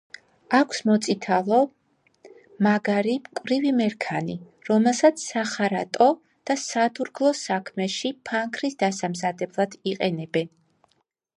[0.57, 1.57] აქვს მოწითალო,
[2.67, 4.37] მაგარი, მკვრივი მერქანი,
[4.69, 6.07] რომელსაც სახარატო
[6.51, 10.51] და სადურგლო საქმეში, ფანქრის დასამზადებლად იყენებენ.